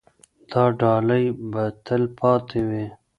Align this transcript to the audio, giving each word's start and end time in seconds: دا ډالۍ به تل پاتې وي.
دا 0.51 0.63
ډالۍ 0.79 1.25
به 1.51 1.63
تل 1.85 2.03
پاتې 2.17 2.59
وي. 2.69 2.85